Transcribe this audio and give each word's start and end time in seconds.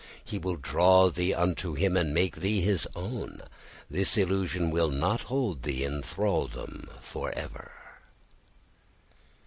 He 0.25 0.39
will 0.39 0.55
draw 0.55 1.11
thee 1.11 1.31
unto 1.31 1.75
him 1.75 1.95
and 1.95 2.11
make 2.11 2.37
thee 2.37 2.59
his 2.61 2.87
own. 2.95 3.39
This 3.87 4.17
illusion 4.17 4.71
will 4.71 4.89
not 4.89 5.21
hold 5.29 5.61
thee 5.61 5.83
in 5.83 6.01
thraldom 6.01 6.89
for 6.99 7.31
ever." 7.35 7.71